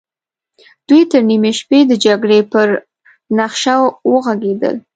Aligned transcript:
دوی 0.87 1.01
تر 1.11 1.21
نيمې 1.29 1.51
شپې 1.59 1.79
د 1.87 1.91
جګړې 2.05 2.39
پر 2.51 2.67
نخشه 3.37 3.75
وغږېدل. 4.11 4.75